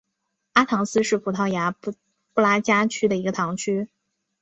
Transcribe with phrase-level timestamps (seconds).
[0.53, 1.93] 阿唐斯是葡萄牙布
[2.33, 3.87] 拉加区的一个堂区。